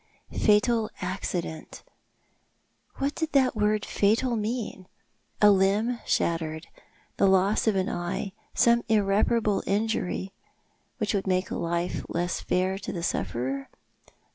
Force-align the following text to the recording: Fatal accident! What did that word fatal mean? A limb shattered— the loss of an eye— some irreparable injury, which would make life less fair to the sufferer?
Fatal 0.33 0.89
accident! 0.99 1.83
What 2.95 3.13
did 3.13 3.33
that 3.33 3.55
word 3.55 3.85
fatal 3.85 4.35
mean? 4.35 4.87
A 5.39 5.51
limb 5.51 5.99
shattered— 6.07 6.65
the 7.17 7.27
loss 7.27 7.67
of 7.67 7.75
an 7.75 7.87
eye— 7.87 8.31
some 8.55 8.81
irreparable 8.89 9.61
injury, 9.67 10.33
which 10.97 11.13
would 11.13 11.27
make 11.27 11.51
life 11.51 12.03
less 12.09 12.39
fair 12.41 12.79
to 12.79 12.91
the 12.91 13.03
sufferer? 13.03 13.69